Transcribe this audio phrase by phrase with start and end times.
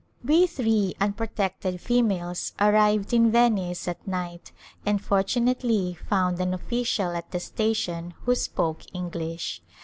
[0.23, 4.51] We three unprotected females arrived in Venice at night
[4.83, 9.61] and fortunately found an official at the station who spoke English.